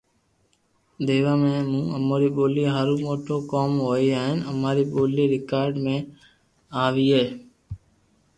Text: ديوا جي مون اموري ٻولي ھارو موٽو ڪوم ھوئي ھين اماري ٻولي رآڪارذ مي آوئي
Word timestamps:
ديوا 1.07 1.33
جي 1.35 1.39
مون 1.71 1.85
اموري 1.97 2.29
ٻولي 2.35 2.63
ھارو 2.75 2.95
موٽو 3.05 3.35
ڪوم 3.51 3.71
ھوئي 3.85 4.07
ھين 4.19 4.37
اماري 4.51 4.83
ٻولي 4.93 5.25
رآڪارذ 5.33 5.75
مي 5.85 5.97
آوئي 6.83 7.23